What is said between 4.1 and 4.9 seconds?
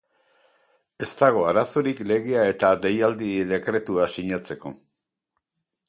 sinatzeko.